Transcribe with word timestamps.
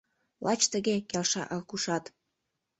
Лач 0.45 0.61
тыге!— 0.71 0.95
келша 1.09 1.43
Аркушат. 1.55 2.03